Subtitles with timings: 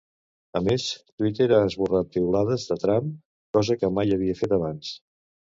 [0.59, 0.85] A més,
[1.19, 3.13] Twitter ha esborrat piulades de Trump,
[3.59, 4.95] cosa que mai havia fet abans.